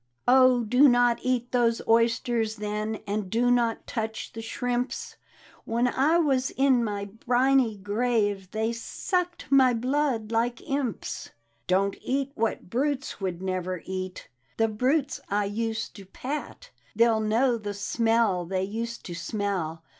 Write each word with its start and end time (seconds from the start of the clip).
"Oh, 0.27 0.63
do 0.63 0.87
not 0.89 1.19
eat 1.21 1.51
those 1.51 1.79
oysters, 1.87 2.55
then. 2.55 3.01
And 3.05 3.29
do 3.29 3.51
not 3.51 3.85
touch 3.85 4.33
the 4.33 4.41
shrimps; 4.41 5.15
When 5.63 5.87
I 5.87 6.17
was 6.17 6.49
in 6.49 6.83
my 6.83 7.05
briny 7.05 7.77
grave 7.77 8.49
They 8.49 8.73
sucked 8.73 9.51
my 9.51 9.75
blood 9.75 10.31
like 10.31 10.55
impsl" 10.55 11.29
Don't 11.67 11.97
eat 12.01 12.31
what 12.33 12.67
brutes 12.67 13.21
would 13.21 13.43
never 13.43 13.83
eat, 13.85 14.27
The 14.57 14.67
brutes 14.69 15.21
I 15.29 15.45
used 15.45 15.95
to 15.97 16.05
pat, 16.07 16.71
They'll 16.95 17.19
know 17.21 17.59
the 17.59 17.75
smell 17.75 18.43
they 18.45 18.63
used 18.63 19.05
to 19.05 19.13
smell. 19.13 19.83